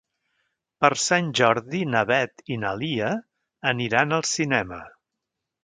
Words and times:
Per 0.85 0.89
Sant 1.03 1.27
Jordi 1.39 1.83
na 1.91 2.01
Beth 2.13 2.43
i 2.55 2.59
na 2.63 2.73
Lia 2.81 3.13
aniran 3.75 4.19
al 4.21 4.29
cinema. 4.33 4.85